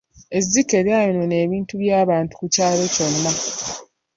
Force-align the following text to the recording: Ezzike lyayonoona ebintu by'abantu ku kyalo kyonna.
Ezzike 0.37 0.77
lyayonoona 0.85 1.35
ebintu 1.45 1.73
by'abantu 1.81 2.33
ku 2.39 2.45
kyalo 2.53 2.85
kyonna. 2.95 3.31